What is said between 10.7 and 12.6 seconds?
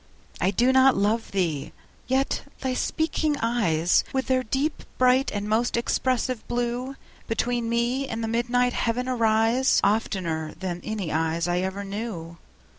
any eyes I ever knew.